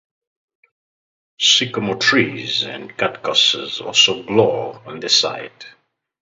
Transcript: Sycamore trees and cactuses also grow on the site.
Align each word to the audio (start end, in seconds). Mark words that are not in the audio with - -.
Sycamore 1.39 1.97
trees 1.99 2.63
and 2.63 2.97
cactuses 2.97 3.81
also 3.81 4.23
grow 4.23 4.81
on 4.87 4.99
the 4.99 5.09
site. 5.09 5.67